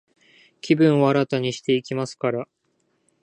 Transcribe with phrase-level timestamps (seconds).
[0.61, 2.47] 気分を新たにしていきますから、